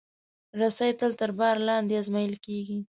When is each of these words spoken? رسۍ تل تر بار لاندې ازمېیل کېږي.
رسۍ 0.59 0.91
تل 0.99 1.11
تر 1.21 1.31
بار 1.39 1.55
لاندې 1.67 1.93
ازمېیل 2.01 2.35
کېږي. 2.45 2.79